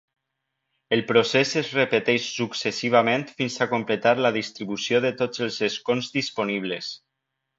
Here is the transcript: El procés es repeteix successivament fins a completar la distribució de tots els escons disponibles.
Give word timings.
El 0.95 1.01
procés 1.09 1.51
es 1.61 1.67
repeteix 1.79 2.23
successivament 2.37 3.25
fins 3.41 3.59
a 3.65 3.69
completar 3.75 4.15
la 4.27 4.33
distribució 4.39 5.05
de 5.05 5.15
tots 5.23 5.45
els 5.49 5.61
escons 5.71 6.13
disponibles. 6.19 6.91